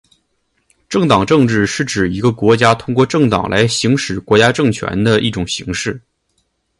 [0.89, 6.01] 政党政治是指一个国家通过政党来行使国家政权的一种形式。